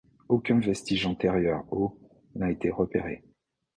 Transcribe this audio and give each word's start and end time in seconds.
Aucun 0.29 0.59
vestige 0.59 1.05
antérieur 1.05 1.63
au 1.71 1.95
n'a 2.33 2.49
été 2.49 2.71
repéré. 2.71 3.23